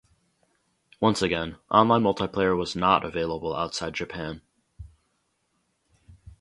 [0.99, 4.41] Once again, online multiplayer was not available outside Japan.